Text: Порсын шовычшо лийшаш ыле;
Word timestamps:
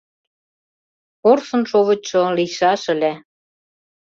Порсын 1.21 1.61
шовычшо 1.69 2.21
лийшаш 2.37 2.81
ыле; 2.93 3.13